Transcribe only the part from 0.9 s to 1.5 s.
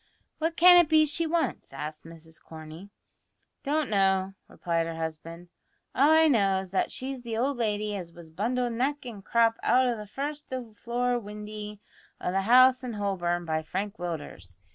she